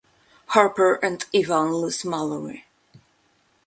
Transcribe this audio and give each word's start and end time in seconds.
Harper 0.47 0.95
and 1.03 1.25
Evan 1.31 1.73
lose 1.73 2.03
Mallory. 2.03 2.65